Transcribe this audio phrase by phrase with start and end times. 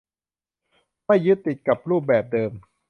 [1.05, 2.51] ไม่ยึดติดกับรูปแบบเดิม